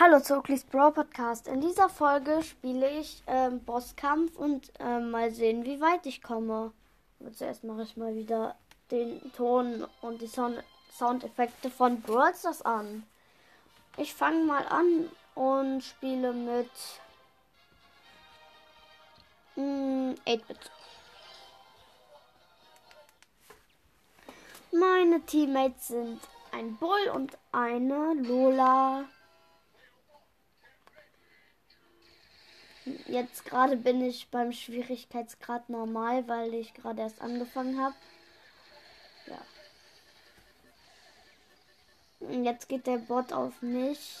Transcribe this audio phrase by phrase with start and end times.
[0.00, 1.48] Hallo zu Oakley's Brawl Podcast.
[1.48, 6.72] In dieser Folge spiele ich ähm, Bosskampf und ähm, mal sehen, wie weit ich komme.
[7.18, 8.54] Aber zuerst mache ich mal wieder
[8.92, 10.62] den Ton und die Sound
[10.96, 13.02] Soundeffekte von Brawl Stars an.
[13.96, 16.70] Ich fange mal an und spiele mit
[19.56, 20.70] mm, 8-Bit.
[24.70, 26.20] Meine Teammates sind
[26.52, 29.06] ein Bull und eine Lola.
[33.06, 37.94] Jetzt gerade bin ich beim Schwierigkeitsgrad normal, weil ich gerade erst angefangen habe.
[39.26, 39.38] Ja.
[42.42, 44.18] Jetzt geht der Bot auf mich.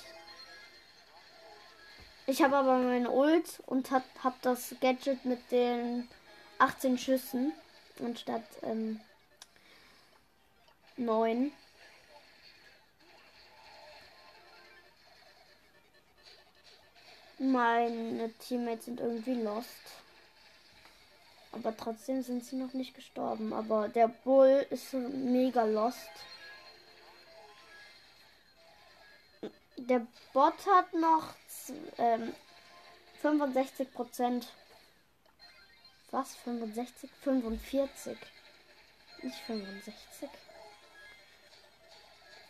[2.26, 6.08] Ich habe aber meine Ult und habe hab das Gadget mit den
[6.58, 7.52] 18 Schüssen
[8.04, 9.00] anstatt ähm,
[10.96, 11.52] 9.
[17.38, 19.68] Meine Teammates sind irgendwie lost.
[21.52, 23.52] Aber trotzdem sind sie noch nicht gestorben.
[23.52, 26.10] Aber der Bull ist mega lost.
[29.76, 31.34] Der Bot hat noch
[31.98, 32.34] ähm,
[33.22, 34.48] 65 Prozent.
[36.10, 36.34] Was?
[36.36, 37.10] 65?
[37.22, 38.18] 45.
[39.22, 40.28] Nicht 65.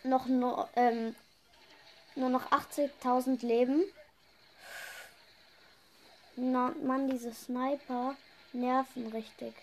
[0.03, 1.15] Noch nur, ähm,
[2.15, 3.83] nur noch 80.000 Leben.
[6.41, 8.15] Na, Mann, diese Sniper
[8.53, 9.53] nerven richtig.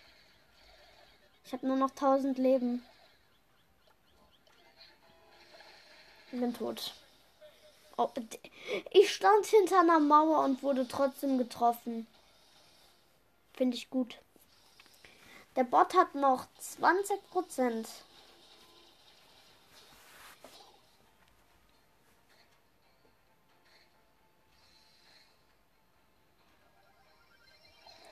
[1.46, 2.84] Ich habe nur noch 1000 Leben.
[6.30, 6.92] Ich bin tot.
[7.96, 8.10] Oh,
[8.90, 12.06] ich stand hinter einer Mauer und wurde trotzdem getroffen.
[13.54, 14.18] Finde ich gut.
[15.56, 17.88] Der Bot hat noch 20 Prozent.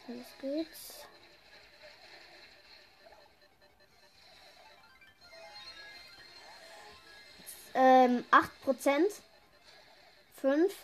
[0.07, 1.07] Los geht's.
[7.75, 9.23] Ähm, 8%.
[10.45, 10.75] 5,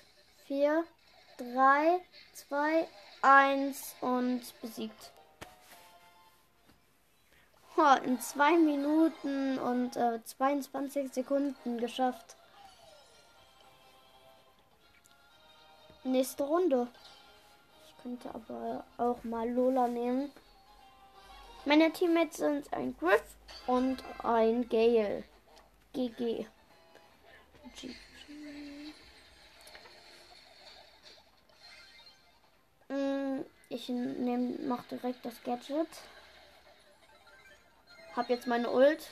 [0.47, 0.85] 4,
[1.37, 2.01] 3,
[2.33, 2.89] 2,
[3.21, 5.13] 1 und besiegt.
[7.77, 12.37] Oh, in 2 Minuten und äh, 22 Sekunden geschafft.
[16.05, 16.89] Nächste Runde
[18.03, 20.31] könnte aber auch mal Lola nehmen.
[21.65, 23.23] Meine Teammates sind ein Griff
[23.67, 25.25] und ein Gale.
[25.93, 26.47] GG.
[32.89, 35.89] Mm, ich nehme, mach direkt das Gadget.
[38.15, 39.11] Hab jetzt meine Ult.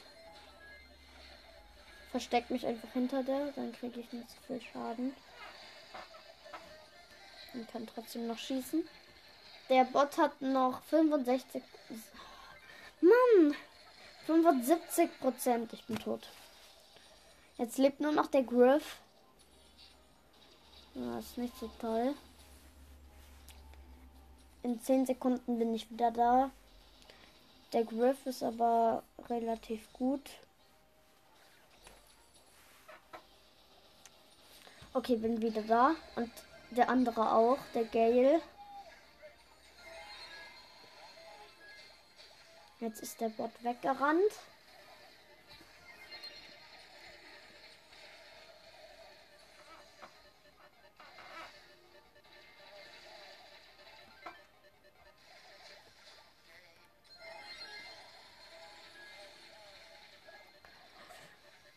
[2.10, 5.15] Versteck mich einfach hinter der, dann kriege ich nicht so viel Schaden.
[7.55, 8.87] Und kann trotzdem noch schießen.
[9.69, 11.63] Der Bot hat noch 65.
[13.01, 13.55] Mann!
[14.27, 15.73] 75 Prozent.
[15.73, 16.29] Ich bin tot.
[17.57, 18.99] Jetzt lebt nur noch der Griff.
[20.95, 22.15] Das ist nicht so toll.
[24.63, 26.51] In 10 Sekunden bin ich wieder da.
[27.73, 30.31] Der Griff ist aber relativ gut.
[34.95, 35.95] Okay, bin wieder da.
[36.17, 36.31] Und
[36.71, 38.41] der andere auch, der Gale.
[42.81, 44.23] Jetzt ist der Bot weggerannt.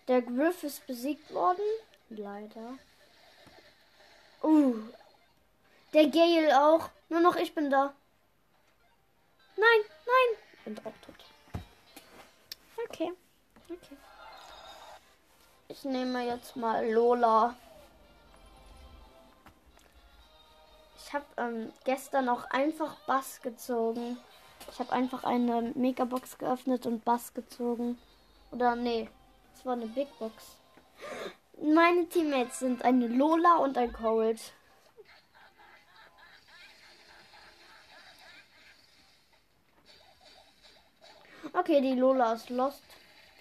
[0.08, 1.64] Der Griff ist besiegt worden.
[2.10, 2.78] Leider.
[4.42, 4.76] Uh.
[5.94, 6.90] Der Gale auch.
[7.10, 7.94] Nur noch ich bin da.
[9.58, 10.38] Nein, nein.
[10.66, 11.16] Bin auch tot.
[12.86, 13.12] Okay.
[13.70, 13.98] Okay.
[15.68, 17.56] Ich nehme jetzt mal Lola.
[20.98, 24.18] Ich habe ähm, gestern auch einfach Bass gezogen.
[24.72, 27.98] Ich habe einfach eine Megabox geöffnet und Bass gezogen.
[28.52, 29.10] Oder nee,
[29.54, 30.58] es war eine Big Box.
[31.62, 34.40] Meine Teammates sind eine Lola und ein Cold.
[41.54, 42.82] Okay, die Lola ist lost.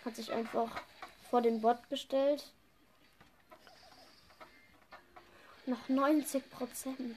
[0.05, 0.83] Hat sich einfach
[1.31, 2.53] vor den Bot gestellt.
[5.65, 7.17] Noch 90 Prozent.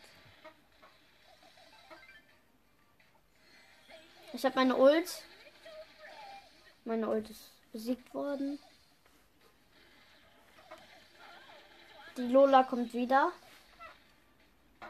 [4.31, 5.23] Ich habe meine Ult.
[6.85, 8.57] Meine Ult ist besiegt worden.
[12.17, 13.31] Die Lola kommt wieder.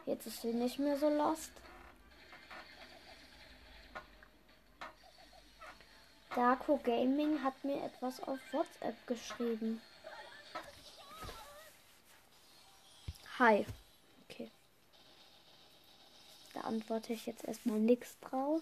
[0.06, 1.52] Jetzt ist sie nicht mehr so lost.
[6.36, 9.82] Darko Gaming hat mir etwas auf WhatsApp geschrieben.
[13.40, 13.66] Hi.
[14.24, 14.52] Okay.
[16.54, 18.62] Da antworte ich jetzt erstmal nichts drauf.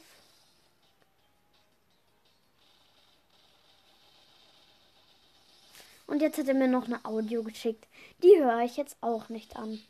[6.11, 7.87] Und jetzt hat er mir noch eine Audio geschickt.
[8.21, 9.81] Die höre ich jetzt auch nicht an.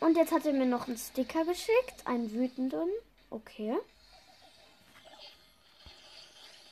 [0.00, 2.04] Und jetzt hat er mir noch einen Sticker geschickt.
[2.04, 2.88] Einen wütenden.
[3.30, 3.78] Okay.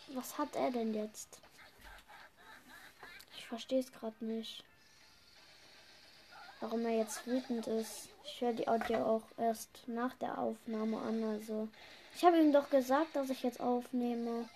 [0.08, 1.38] Was hat er denn jetzt?
[3.38, 4.64] Ich verstehe es gerade nicht.
[6.60, 8.10] Warum er jetzt wütend ist.
[8.24, 11.24] Ich höre die Audio auch erst nach der Aufnahme an.
[11.24, 11.68] Also,
[12.14, 14.48] ich habe ihm doch gesagt, dass ich jetzt aufnehme.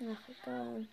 [0.00, 0.86] Ach, egal.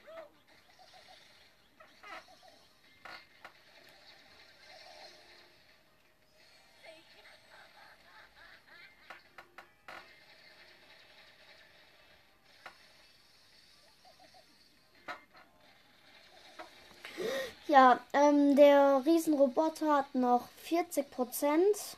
[17.74, 21.98] Ja, ähm, der Riesenroboter hat noch 40 Prozent.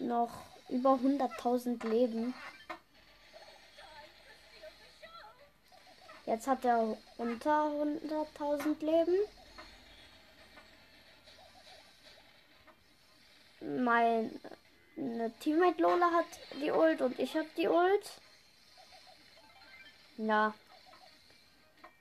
[0.00, 0.32] Noch
[0.68, 2.34] über 100.000 Leben.
[6.26, 9.16] Jetzt hat er unter 100.000 Leben.
[13.60, 14.40] Mein
[14.96, 16.26] eine Teammate Lola hat
[16.60, 18.10] die Ult und ich habe die Ult.
[20.16, 20.52] Ja.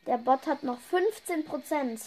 [0.08, 2.02] Der Bot hat noch 15%.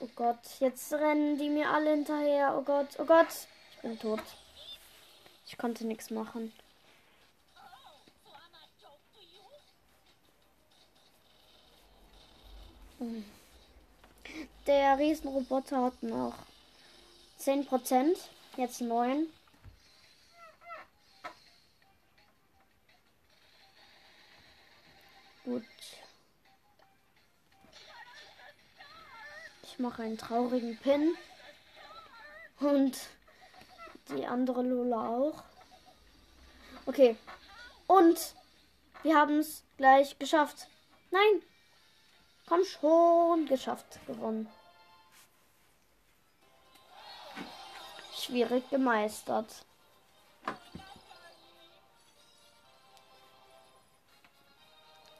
[0.00, 2.54] Oh Gott, jetzt rennen die mir alle hinterher.
[2.56, 3.28] Oh Gott, oh Gott.
[3.70, 4.20] Ich bin tot.
[5.46, 6.52] Ich konnte nichts machen.
[14.66, 16.34] Der Riesenroboter hat noch
[17.40, 18.16] 10%.
[18.56, 19.26] Jetzt 9.
[29.72, 31.16] Ich mache einen traurigen Pin.
[32.60, 32.96] Und
[34.08, 35.42] die andere Lola auch.
[36.86, 37.16] Okay.
[37.88, 38.34] Und
[39.02, 40.68] wir haben es gleich geschafft.
[41.10, 41.42] Nein,
[42.52, 44.46] Komm schon, geschafft, gewonnen.
[48.14, 49.64] Schwierig gemeistert.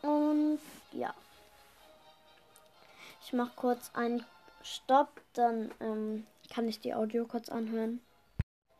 [0.02, 0.60] Und
[0.90, 1.14] ja.
[3.24, 4.26] Ich mache kurz einen
[4.62, 8.00] Stopp, dann ähm, kann ich die Audio kurz anhören.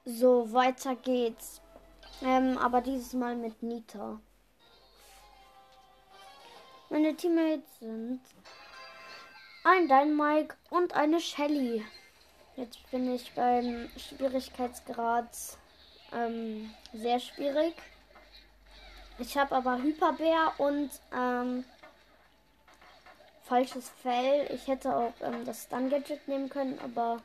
[0.05, 1.61] So, weiter geht's.
[2.23, 4.21] Ähm, aber dieses Mal mit Nita.
[6.91, 8.21] Meine Teammates sind
[9.65, 11.85] ein Dynamike und eine Shelly.
[12.57, 15.31] Jetzt bin ich beim Schwierigkeitsgrad
[16.13, 17.75] ähm, sehr schwierig.
[19.19, 21.65] Ich habe aber Hyperbär und ähm,
[23.45, 24.47] falsches Fell.
[24.53, 27.21] Ich hätte auch ähm, das Stun Gadget nehmen können, aber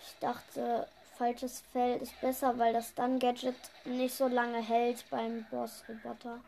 [0.00, 0.86] ich dachte,
[1.16, 6.40] falsches Fell ist besser, weil das Stun Gadget nicht so lange hält beim Boss Roboter.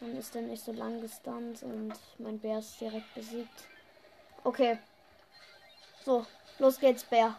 [0.00, 3.64] Dann ist er nicht so lang gestunt und mein Bär ist direkt besiegt.
[4.44, 4.78] Okay.
[6.04, 6.24] So,
[6.58, 7.34] los geht's, Bär.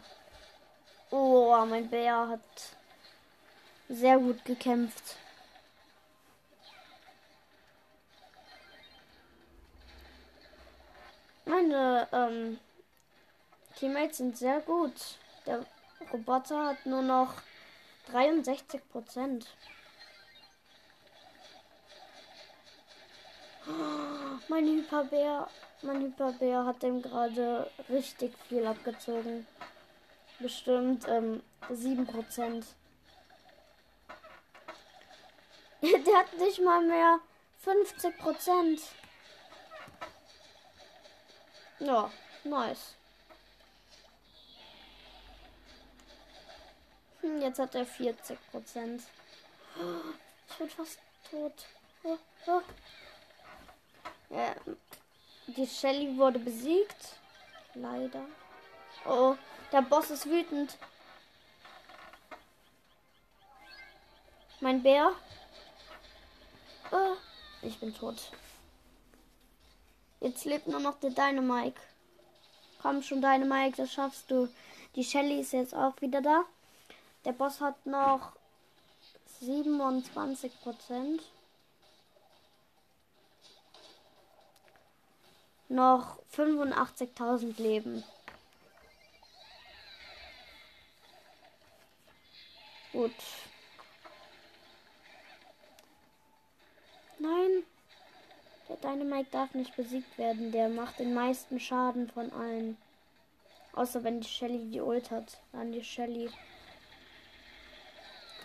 [1.10, 2.40] Oh, mein Bär hat
[3.88, 5.16] sehr gut gekämpft.
[12.12, 12.58] Ähm,
[13.76, 14.92] Teammates sind sehr gut.
[15.46, 15.64] Der
[16.12, 17.34] Roboter hat nur noch
[18.10, 19.46] 63 Prozent.
[24.48, 25.48] Mein Hyperbär,
[25.82, 29.46] mein Hyperbär hat dem gerade richtig viel abgezogen.
[30.40, 32.64] Bestimmt ähm, 7%.
[35.82, 37.20] Der hat nicht mal mehr
[37.64, 38.80] 50%.
[41.80, 42.10] Ja,
[42.44, 42.94] nice.
[47.20, 49.00] Hm, jetzt hat er 40%.
[50.48, 50.98] Ich bin fast
[51.30, 51.52] tot.
[52.02, 52.62] Oh, oh.
[54.30, 54.54] Ja,
[55.46, 57.16] die Shelly wurde besiegt.
[57.74, 58.24] Leider.
[59.06, 59.36] Oh,
[59.72, 60.76] der Boss ist wütend.
[64.60, 65.12] Mein Bär.
[66.90, 67.16] Oh,
[67.62, 68.32] Ich bin tot.
[70.20, 71.80] Jetzt lebt nur noch der Dynamike.
[72.82, 74.48] Komm schon, Dynamike, das schaffst du.
[74.94, 76.44] Die Shelly ist jetzt auch wieder da.
[77.24, 78.32] Der Boss hat noch
[79.40, 81.22] 27 Prozent.
[85.68, 88.02] Noch 85.000 Leben.
[92.92, 93.12] Gut.
[97.18, 97.64] Nein.
[98.68, 100.52] Der Dynamite darf nicht besiegt werden.
[100.52, 102.76] Der macht den meisten Schaden von allen.
[103.72, 105.38] Außer wenn die Shelly die Ult hat.
[105.52, 106.30] Dann die Shelly.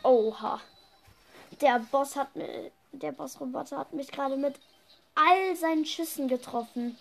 [0.04, 0.62] Oha.
[1.62, 2.72] Der Boss hat mir.
[2.92, 4.56] Der Boss-Roboter hat mich gerade mit
[5.16, 6.98] all seinen Schüssen getroffen.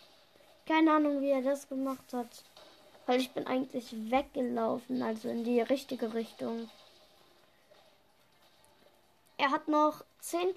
[0.67, 2.45] Keine Ahnung, wie er das gemacht hat.
[3.07, 6.71] Weil ich bin eigentlich weggelaufen, also in die richtige Richtung.
[9.37, 10.55] Er hat noch 10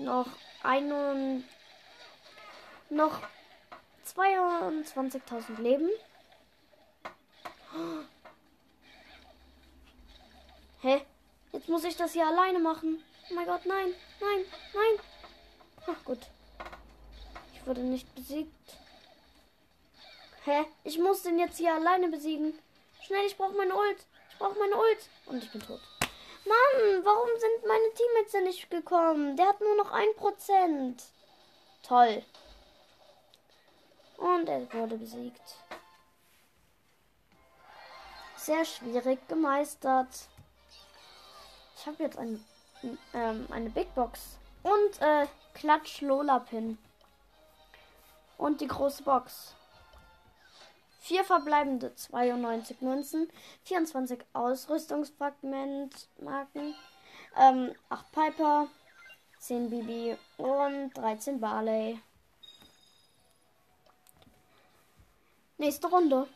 [0.00, 0.26] noch
[0.62, 1.44] einen,
[2.88, 3.20] noch
[4.06, 5.88] 22.000 Leben.
[10.82, 11.02] Hä?
[11.52, 13.02] Jetzt muss ich das hier alleine machen.
[13.30, 15.04] Oh mein Gott, nein, nein, nein.
[15.86, 16.20] Ach gut.
[17.54, 18.50] Ich wurde nicht besiegt.
[20.44, 20.64] Hä?
[20.84, 22.58] Ich muss den jetzt hier alleine besiegen.
[23.02, 24.06] Schnell, ich brauche meine Ult.
[24.30, 25.08] Ich brauche meine Ult.
[25.26, 25.80] Und ich bin tot.
[26.44, 29.36] Mann, warum sind meine Teammates denn nicht gekommen?
[29.36, 31.02] Der hat nur noch ein Prozent.
[31.82, 32.22] Toll.
[34.16, 35.56] Und er wurde besiegt.
[38.36, 40.28] Sehr schwierig gemeistert.
[41.76, 42.44] Ich habe jetzt ein,
[43.14, 44.38] ähm, eine Big Box.
[44.62, 46.78] Und äh, Klatsch Lola Pin.
[48.36, 49.54] Und die große Box.
[51.00, 53.32] Vier verbleibende 92 Münzen,
[53.64, 56.74] 24 Ausrüstungsfragmentmarken,
[57.36, 58.68] ähm, 8 Piper,
[59.38, 61.98] 10 Bibi und 13 Barley.
[65.56, 66.28] Nächste Runde.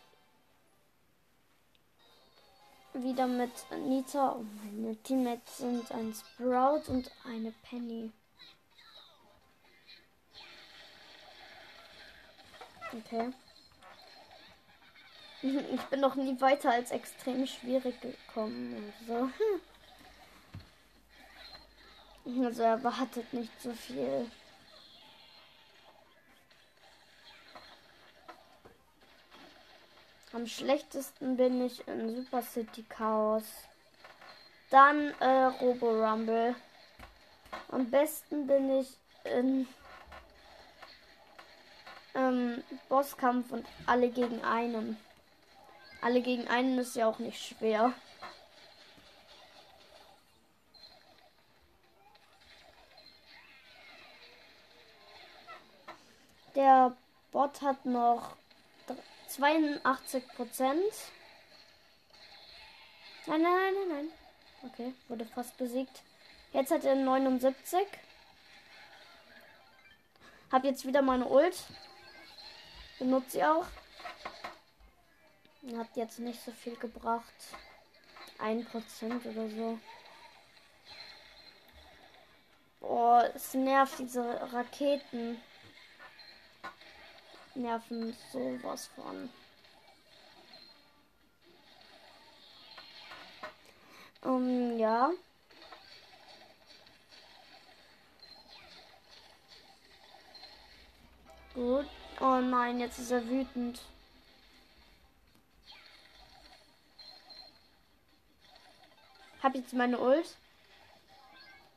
[2.95, 3.53] Wieder mit
[3.87, 4.35] Nita.
[4.35, 8.11] Oh, meine Teammates sind ein Sprout und eine Penny.
[12.93, 13.31] Okay.
[15.75, 18.93] Ich bin noch nie weiter als extrem schwierig gekommen.
[22.27, 24.31] Also, also erwartet nicht so viel.
[30.33, 33.45] Am schlechtesten bin ich in Super City Chaos.
[34.71, 36.57] Dann äh, Robo Rumble.
[37.69, 39.69] Am besten bin ich in
[42.15, 44.97] ähm, Bosskampf und alle gegen einen.
[46.05, 47.95] Alle gegen einen ist ja auch nicht schwer.
[56.55, 56.95] Der
[57.33, 58.37] Bot hat noch
[59.29, 60.83] 82 Prozent.
[63.25, 64.71] Nein, nein, nein, nein, nein.
[64.71, 66.03] Okay, wurde fast besiegt.
[66.53, 67.79] Jetzt hat er 79.
[70.53, 71.57] Hab jetzt wieder meine Ult.
[72.99, 73.65] Benutze sie auch.
[75.73, 77.25] Hat jetzt nicht so viel gebracht.
[78.39, 79.79] Ein Prozent oder so.
[82.81, 85.41] Boah, es nervt diese Raketen.
[87.55, 89.31] Nerven sowas von.
[94.23, 95.11] Um, ja.
[101.55, 101.87] Gut.
[102.21, 103.81] Oh nein, jetzt ist er wütend.
[109.45, 110.39] Hab jetzt meine Ult.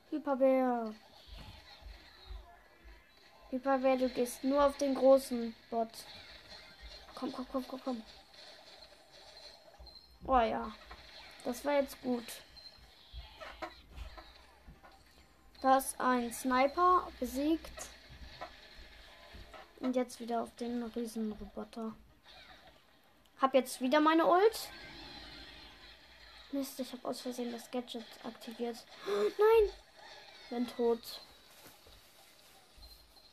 [0.10, 0.96] Hyperbär.
[3.50, 5.90] Hyperbär, du gehst nur auf den großen Bot.
[7.14, 8.04] Komm, komm, komm, komm, komm.
[10.26, 10.72] Oh ja.
[11.44, 12.24] Das war jetzt gut.
[15.62, 17.90] Da ist ein Sniper besiegt.
[19.82, 21.94] Und jetzt wieder auf den Riesenroboter.
[23.42, 24.70] Hab jetzt wieder meine Ult.
[26.52, 28.78] Mist, ich habe aus Versehen das Gadget aktiviert.
[29.06, 29.70] Nein!
[30.50, 31.02] Bin tot.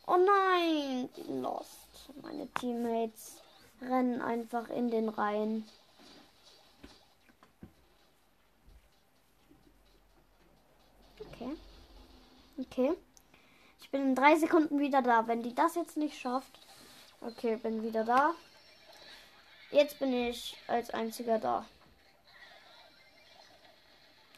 [0.06, 1.08] Oh nein!
[1.28, 2.10] Lost.
[2.20, 3.36] Meine Teammates
[3.80, 5.66] rennen einfach in den Reihen.
[11.20, 11.56] Okay.
[12.58, 12.92] Okay.
[13.80, 15.26] Ich bin in drei Sekunden wieder da.
[15.28, 16.58] Wenn die das jetzt nicht schafft.
[17.20, 18.34] Okay, bin wieder da.
[19.70, 21.64] Jetzt bin ich als einziger da.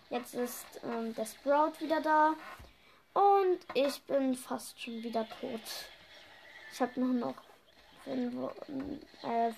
[0.08, 2.34] Jetzt ist ähm, der Sprout wieder da.
[3.12, 5.60] Und ich bin fast schon wieder tot.
[6.72, 7.34] Ich habe nur noch
[8.04, 8.52] 5,
[9.22, 9.52] äh,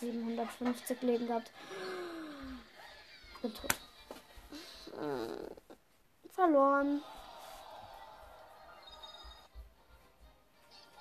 [0.00, 1.50] 750 Leben gehabt.
[3.42, 3.74] Bin tot.
[4.94, 7.02] Äh, verloren.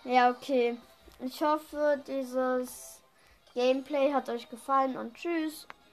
[0.03, 0.77] Ja, okay.
[1.19, 3.01] Ich hoffe, dieses
[3.53, 5.67] Gameplay hat euch gefallen und tschüss.